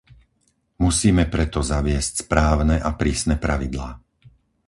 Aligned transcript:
Musíme 0.85 1.23
preto 1.33 1.59
zaviesť 1.71 2.13
správne 2.25 2.75
a 2.81 2.89
prísne 3.01 3.35
pravidlá. 3.45 3.89